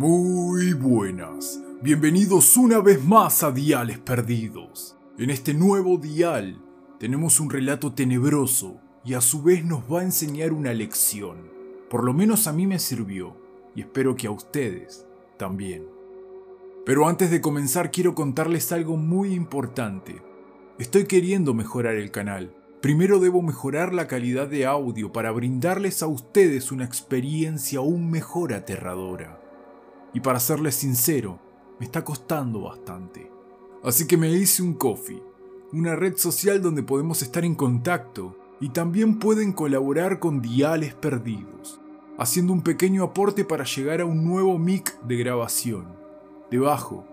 [0.00, 1.60] Muy buenas.
[1.82, 4.96] Bienvenidos una vez más a Diales Perdidos.
[5.18, 6.58] En este nuevo dial
[6.98, 11.50] tenemos un relato tenebroso y a su vez nos va a enseñar una lección.
[11.90, 13.36] Por lo menos a mí me sirvió
[13.76, 15.04] y espero que a ustedes
[15.36, 15.84] también.
[16.86, 20.22] Pero antes de comenzar quiero contarles algo muy importante.
[20.78, 22.54] Estoy queriendo mejorar el canal.
[22.80, 28.54] Primero debo mejorar la calidad de audio para brindarles a ustedes una experiencia aún mejor
[28.54, 29.39] aterradora.
[30.12, 31.38] Y para serles sincero,
[31.78, 33.30] me está costando bastante.
[33.82, 35.22] Así que me hice un coffee,
[35.72, 41.80] una red social donde podemos estar en contacto y también pueden colaborar con Diales Perdidos,
[42.18, 45.86] haciendo un pequeño aporte para llegar a un nuevo mic de grabación.
[46.50, 47.06] Debajo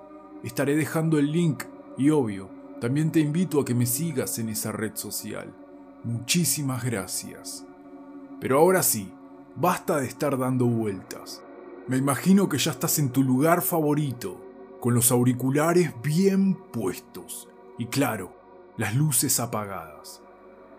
[0.44, 1.64] estaré dejando el link
[1.98, 2.50] y obvio,
[2.82, 5.54] también te invito a que me sigas en esa red social.
[6.04, 7.66] Muchísimas gracias.
[8.40, 9.12] Pero ahora sí,
[9.56, 11.42] basta de estar dando vueltas.
[11.88, 14.42] Me imagino que ya estás en tu lugar favorito,
[14.82, 18.34] con los auriculares bien puestos y claro,
[18.76, 20.22] las luces apagadas.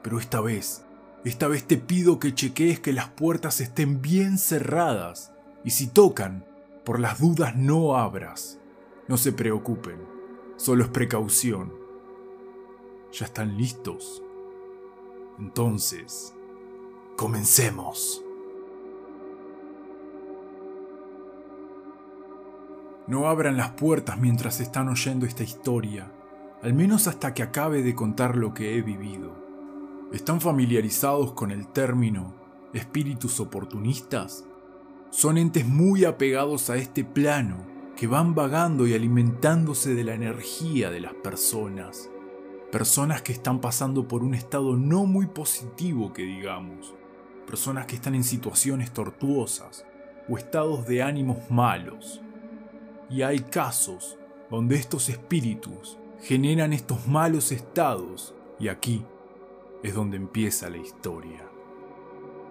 [0.03, 0.84] Pero esta vez,
[1.25, 5.33] esta vez te pido que chequees que las puertas estén bien cerradas
[5.64, 6.45] y si tocan,
[6.84, 8.59] por las dudas no abras.
[9.09, 9.98] No se preocupen,
[10.56, 11.73] solo es precaución.
[13.12, 14.23] ¿Ya están listos?
[15.39, 16.34] Entonces,
[17.17, 18.23] comencemos.
[23.09, 26.12] No abran las puertas mientras están oyendo esta historia,
[26.62, 29.34] al menos hasta que acabe de contar lo que he vivido.
[30.12, 32.34] ¿Están familiarizados con el término
[32.75, 34.45] espíritus oportunistas?
[35.09, 37.56] Son entes muy apegados a este plano,
[37.97, 42.11] que van vagando y alimentándose de la energía de las personas.
[42.70, 46.95] Personas que están pasando por un estado no muy positivo, que digamos.
[47.47, 49.86] Personas que están en situaciones tortuosas
[50.29, 52.20] o estados de ánimos malos
[53.11, 54.19] y hay casos
[54.51, 59.05] donde estos espíritus generan estos malos estados y aquí
[59.83, 61.48] es donde empieza la historia.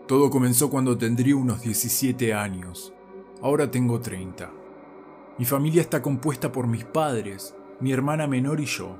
[0.07, 2.94] Todo comenzó cuando tendría unos 17 años.
[3.41, 4.50] Ahora tengo 30.
[5.38, 8.95] Mi familia está compuesta por mis padres, mi hermana menor y yo.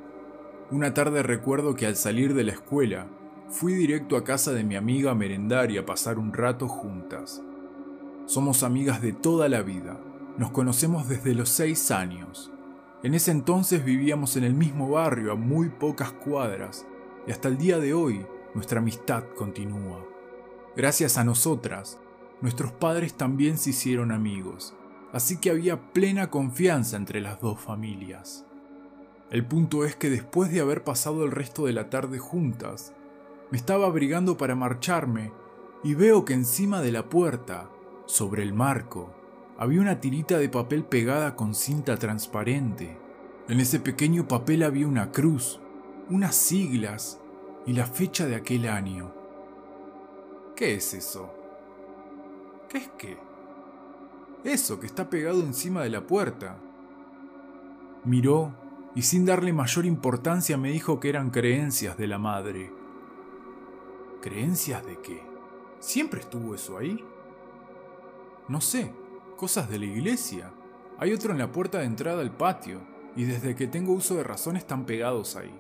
[0.70, 3.08] Una tarde recuerdo que al salir de la escuela
[3.48, 7.42] fui directo a casa de mi amiga a merendar y a pasar un rato juntas.
[8.26, 9.98] Somos amigas de toda la vida
[10.38, 12.52] nos conocemos desde los seis años.
[13.04, 16.86] En ese entonces vivíamos en el mismo barrio a muy pocas cuadras
[17.26, 20.06] y hasta el día de hoy nuestra amistad continúa.
[20.76, 22.00] Gracias a nosotras,
[22.42, 24.76] nuestros padres también se hicieron amigos,
[25.12, 28.46] así que había plena confianza entre las dos familias.
[29.32, 32.94] El punto es que después de haber pasado el resto de la tarde juntas,
[33.52, 35.32] me estaba abrigando para marcharme
[35.84, 37.70] y veo que encima de la puerta,
[38.06, 39.17] sobre el marco,
[39.58, 42.98] había una tirita de papel pegada con cinta transparente.
[43.48, 45.60] En ese pequeño papel había una cruz,
[46.10, 47.20] unas siglas
[47.66, 49.12] y la fecha de aquel año.
[50.56, 51.34] ¿Qué es eso?
[52.70, 53.18] ¿Qué es qué?
[54.44, 56.58] Eso que está pegado encima de la puerta.
[58.04, 58.54] Miró
[58.94, 62.72] y sin darle mayor importancia me dijo que eran creencias de la madre.
[64.22, 65.24] ¿Creencias de qué?
[65.80, 67.04] ¿Siempre estuvo eso ahí?
[68.48, 68.94] No sé,
[69.38, 70.52] cosas de la iglesia.
[70.98, 72.82] Hay otro en la puerta de entrada al patio,
[73.16, 75.54] y desde que tengo uso de razón están pegados ahí.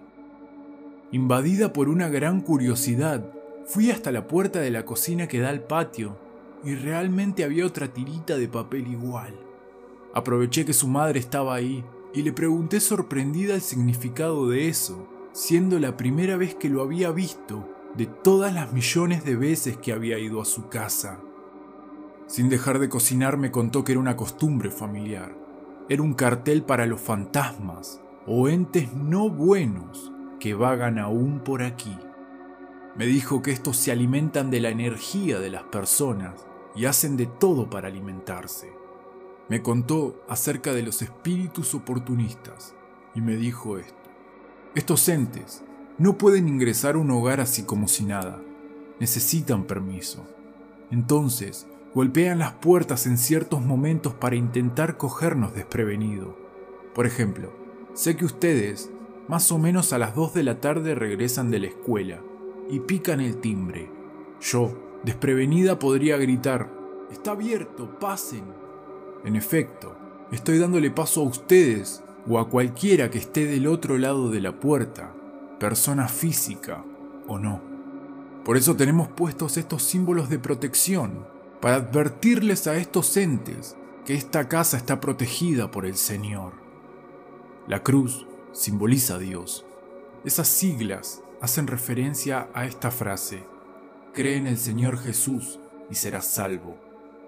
[1.11, 3.31] Invadida por una gran curiosidad,
[3.65, 6.17] fui hasta la puerta de la cocina que da al patio,
[6.63, 9.39] y realmente había otra tirita de papel igual.
[10.13, 15.79] Aproveché que su madre estaba ahí y le pregunté sorprendida el significado de eso, siendo
[15.79, 20.17] la primera vez que lo había visto de todas las millones de veces que había
[20.17, 21.19] ido a su casa.
[22.27, 25.33] Sin dejar de cocinar me contó que era una costumbre familiar.
[25.87, 31.97] Era un cartel para los fantasmas o entes no buenos que vagan aún por aquí.
[32.97, 36.45] Me dijo que estos se alimentan de la energía de las personas
[36.75, 38.73] y hacen de todo para alimentarse.
[39.47, 42.75] Me contó acerca de los espíritus oportunistas
[43.15, 43.95] y me dijo esto.
[44.75, 45.63] Estos entes
[45.97, 48.41] no pueden ingresar a un hogar así como si nada.
[48.99, 50.27] Necesitan permiso.
[50.91, 56.37] Entonces, golpean las puertas en ciertos momentos para intentar cogernos desprevenido.
[56.93, 57.51] Por ejemplo,
[57.95, 58.91] sé que ustedes,
[59.27, 62.21] más o menos a las 2 de la tarde, regresan de la escuela
[62.69, 63.89] y pican el timbre.
[64.39, 66.71] Yo, desprevenida, podría gritar,
[67.11, 68.43] Está abierto, pasen.
[69.25, 69.97] En efecto,
[70.31, 74.59] estoy dándole paso a ustedes o a cualquiera que esté del otro lado de la
[74.59, 75.15] puerta,
[75.59, 76.85] persona física
[77.27, 77.59] o no.
[78.45, 83.75] Por eso tenemos puestos estos símbolos de protección para advertirles a estos entes
[84.05, 86.53] que esta casa está protegida por el Señor.
[87.67, 89.65] La cruz simboliza a Dios.
[90.23, 93.43] Esas siglas hacen referencia a esta frase.
[94.13, 95.59] Cree en el Señor Jesús
[95.89, 96.77] y serás salvo,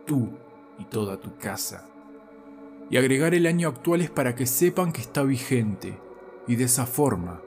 [0.05, 0.29] tú
[0.77, 1.87] y toda tu casa.
[2.89, 5.99] Y agregar el año actual es para que sepan que está vigente
[6.47, 7.41] y de esa forma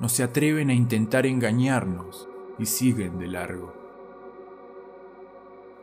[0.00, 2.28] no se atreven a intentar engañarnos
[2.58, 3.83] y siguen de largo.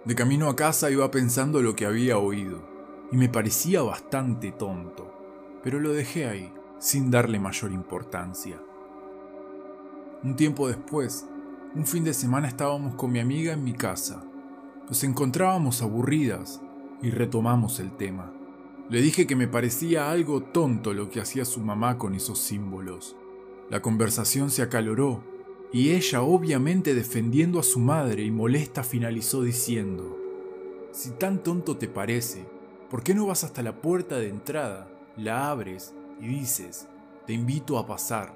[0.03, 2.59] De camino a casa iba pensando lo que había oído
[3.11, 5.13] y me parecía bastante tonto,
[5.63, 8.59] pero lo dejé ahí, sin darle mayor importancia.
[10.23, 11.27] Un tiempo después,
[11.75, 14.23] un fin de semana estábamos con mi amiga en mi casa.
[14.89, 16.61] Nos encontrábamos aburridas
[17.03, 18.33] y retomamos el tema.
[18.89, 23.15] Le dije que me parecía algo tonto lo que hacía su mamá con esos símbolos.
[23.69, 25.23] La conversación se acaloró
[25.73, 30.17] y ella, obviamente defendiendo a su madre y molesta, finalizó diciendo,
[30.91, 32.45] Si tan tonto te parece,
[32.89, 36.89] ¿por qué no vas hasta la puerta de entrada, la abres y dices,
[37.25, 38.33] te invito a pasar?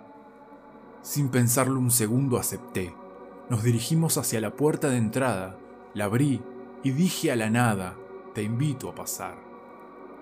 [1.02, 2.94] Sin pensarlo un segundo acepté.
[3.50, 5.58] Nos dirigimos hacia la puerta de entrada,
[5.94, 6.42] la abrí
[6.84, 7.98] y dije a la nada,
[8.34, 9.36] te invito a pasar.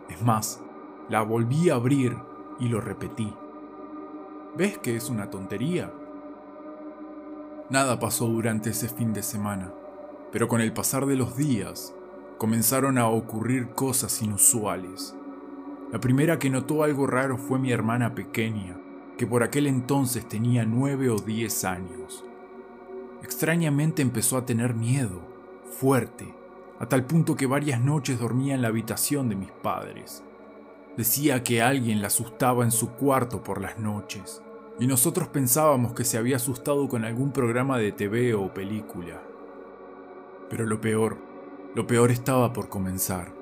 [0.09, 0.61] Es más,
[1.09, 2.17] la volví a abrir
[2.59, 3.31] y lo repetí.
[4.57, 5.93] ¿Ves que es una tontería?
[7.69, 9.73] Nada pasó durante ese fin de semana,
[10.31, 11.93] pero con el pasar de los días
[12.37, 15.15] comenzaron a ocurrir cosas inusuales.
[15.91, 18.77] La primera que notó algo raro fue mi hermana pequeña,
[19.17, 22.25] que por aquel entonces tenía nueve o diez años.
[23.21, 25.21] Extrañamente empezó a tener miedo,
[25.71, 26.33] fuerte,
[26.79, 30.23] a tal punto que varias noches dormía en la habitación de mis padres.
[30.97, 34.41] Decía que alguien la asustaba en su cuarto por las noches,
[34.79, 39.21] y nosotros pensábamos que se había asustado con algún programa de TV o película.
[40.49, 41.17] Pero lo peor,
[41.75, 43.33] lo peor estaba por comenzar.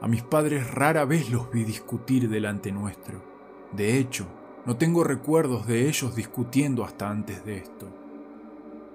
[0.00, 3.22] A mis padres rara vez los vi discutir delante nuestro.
[3.72, 4.26] De hecho,
[4.66, 7.88] no tengo recuerdos de ellos discutiendo hasta antes de esto.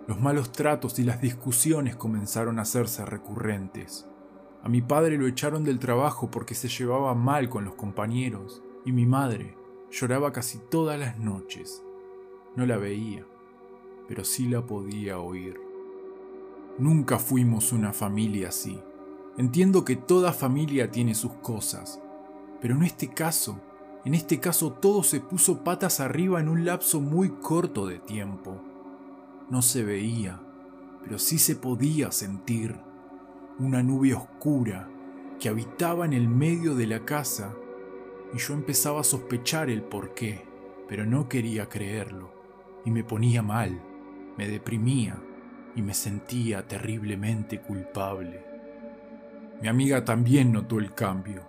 [0.08, 4.08] Los malos tratos y las discusiones comenzaron a hacerse recurrentes.
[4.64, 8.92] A mi padre lo echaron del trabajo porque se llevaba mal con los compañeros y
[8.92, 9.56] mi madre
[9.92, 11.84] lloraba casi todas las noches.
[12.56, 13.26] No la veía,
[14.08, 15.60] pero sí la podía oír.
[16.78, 18.80] Nunca fuimos una familia así.
[19.38, 22.02] Entiendo que toda familia tiene sus cosas,
[22.62, 23.60] pero en este caso,
[24.06, 28.62] en este caso todo se puso patas arriba en un lapso muy corto de tiempo.
[29.50, 30.42] No se veía,
[31.04, 32.76] pero sí se podía sentir
[33.60, 34.90] una nube oscura
[35.40, 37.54] que habitaba en el medio de la casa
[38.36, 40.44] y yo empezaba a sospechar el por qué,
[40.90, 42.34] pero no quería creerlo
[42.84, 43.82] y me ponía mal,
[44.38, 45.18] me deprimía
[45.74, 48.44] y me sentía terriblemente culpable.
[49.62, 51.44] Mi amiga también notó el cambio,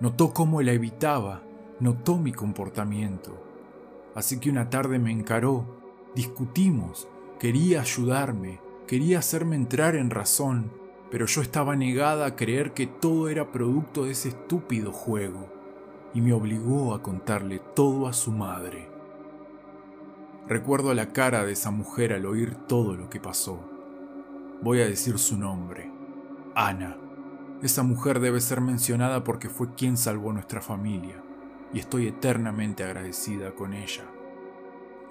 [0.00, 1.42] notó cómo la evitaba,
[1.80, 3.46] notó mi comportamiento.
[4.14, 5.66] Así que una tarde me encaró,
[6.14, 7.08] discutimos
[7.38, 10.70] Quería ayudarme, quería hacerme entrar en razón,
[11.10, 15.61] pero yo estaba negada a creer que todo era producto de ese estúpido juego,
[16.14, 18.88] y me obligó a contarle todo a su madre.
[20.48, 23.60] Recuerdo la cara de esa mujer al oír todo lo que pasó.
[24.60, 25.90] Voy a decir su nombre,
[26.54, 26.96] Ana.
[27.62, 31.22] Esa mujer debe ser mencionada porque fue quien salvó nuestra familia,
[31.72, 34.04] y estoy eternamente agradecida con ella.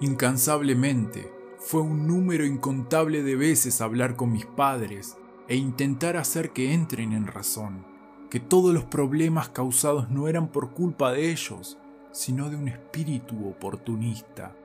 [0.00, 5.16] Incansablemente, fue un número incontable de veces hablar con mis padres
[5.48, 7.86] e intentar hacer que entren en razón,
[8.32, 11.76] que todos los problemas causados no eran por culpa de ellos,
[12.12, 14.56] sino de un espíritu oportunista.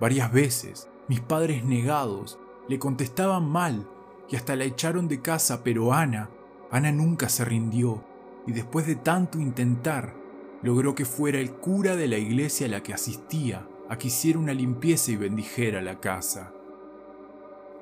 [0.00, 3.88] Varias veces, mis padres negados le contestaban mal
[4.28, 6.28] y hasta la echaron de casa, pero Ana,
[6.72, 8.02] Ana nunca se rindió
[8.48, 10.16] y después de tanto intentar,
[10.64, 14.40] logró que fuera el cura de la iglesia a la que asistía a que hiciera
[14.40, 16.52] una limpieza y bendijera la casa.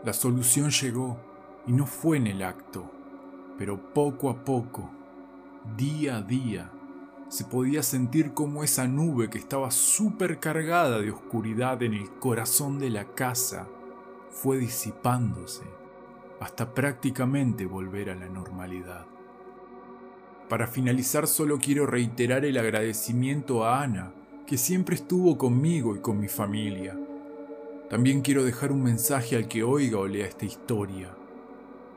[0.04, 1.16] La solución llegó
[1.66, 2.99] y no fue en el acto,
[3.60, 4.88] pero poco a poco,
[5.76, 6.70] día a día,
[7.28, 12.88] se podía sentir como esa nube que estaba supercargada de oscuridad en el corazón de
[12.88, 13.68] la casa
[14.30, 15.64] fue disipándose
[16.40, 19.04] hasta prácticamente volver a la normalidad.
[20.48, 24.14] Para finalizar solo quiero reiterar el agradecimiento a Ana
[24.46, 26.98] que siempre estuvo conmigo y con mi familia.
[27.90, 31.14] También quiero dejar un mensaje al que oiga o lea esta historia.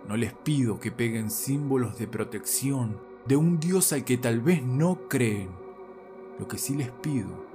[0.08, 4.64] No les pido que peguen símbolos de protección de un Dios al que tal vez
[4.64, 5.50] no creen.
[6.40, 7.46] Lo que sí les pido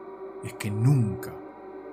[0.42, 1.34] es que nunca,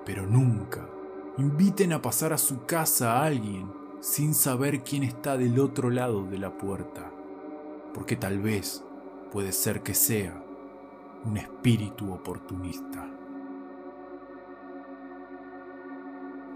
[0.04, 0.88] pero nunca,
[1.36, 3.70] inviten a pasar a su casa a alguien
[4.00, 7.10] sin saber quién está del otro lado de la puerta.
[7.92, 8.84] Porque tal vez
[9.32, 10.42] puede ser que sea
[11.24, 13.10] un espíritu oportunista.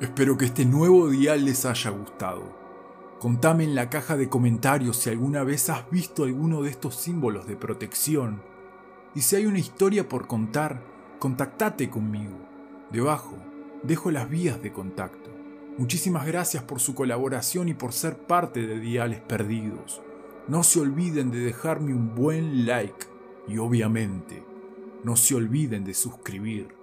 [0.00, 2.59] Espero que este nuevo dial les haya gustado.
[3.20, 7.46] Contame en la caja de comentarios si alguna vez has visto alguno de estos símbolos
[7.46, 8.40] de protección.
[9.14, 10.82] Y si hay una historia por contar,
[11.18, 12.38] contactate conmigo.
[12.90, 13.36] Debajo
[13.82, 15.28] dejo las vías de contacto.
[15.76, 20.00] Muchísimas gracias por su colaboración y por ser parte de Diales Perdidos.
[20.48, 23.04] No se olviden de dejarme un buen like
[23.46, 24.42] y obviamente
[25.04, 26.74] no se olviden de suscribir.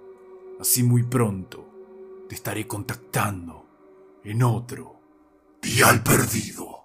[0.60, 1.68] Así muy pronto
[2.28, 3.66] te estaré contactando
[4.22, 4.97] en otro
[5.60, 6.77] Dial Perdido.